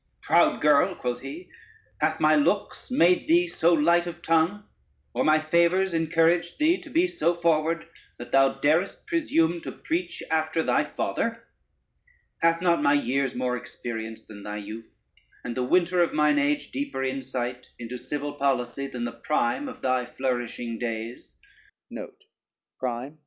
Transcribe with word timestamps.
]"Proud 0.23 0.61
girl," 0.61 0.95
quoth 0.95 1.19
he, 1.19 1.47
"hath 1.99 2.19
my 2.19 2.35
looks 2.35 2.89
made 2.89 3.27
thee 3.27 3.47
so 3.47 3.71
light 3.71 4.07
of 4.07 4.23
tongue, 4.23 4.63
or 5.13 5.23
my 5.23 5.37
favors 5.39 5.93
encouraged 5.93 6.57
thee 6.57 6.81
to 6.81 6.89
be 6.89 7.05
so 7.05 7.35
forward, 7.35 7.87
that 8.17 8.31
thou 8.31 8.53
darest 8.61 9.05
presume 9.05 9.61
to 9.61 9.71
preach 9.71 10.23
after 10.31 10.63
thy 10.63 10.83
father? 10.85 11.45
Hath 12.39 12.63
not 12.63 12.81
my 12.81 12.93
years 12.93 13.35
more 13.35 13.55
experience 13.55 14.23
than 14.23 14.41
thy 14.41 14.57
youth, 14.57 14.91
and 15.43 15.55
the 15.55 15.63
winter 15.63 16.01
of 16.01 16.15
mine 16.15 16.39
age 16.39 16.71
deeper 16.71 17.03
insight 17.03 17.67
into 17.77 17.99
civil 17.99 18.33
policy, 18.33 18.87
than 18.87 19.03
the 19.05 19.11
prime 19.21 19.69
of 19.69 19.83
thy 19.83 20.03
flourishing 20.07 20.79
days? 20.79 21.37